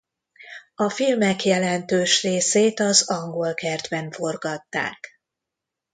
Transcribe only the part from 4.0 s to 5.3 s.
forgatták.